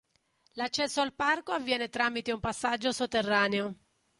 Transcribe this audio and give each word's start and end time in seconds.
L'accesso 0.53 1.01
al 1.01 1.13
parco 1.13 1.51
avviene 1.51 1.87
tramite 1.87 2.31
un 2.31 2.39
passaggio 2.39 2.91
sotterraneo. 2.91 3.75